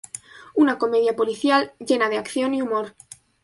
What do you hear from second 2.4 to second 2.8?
y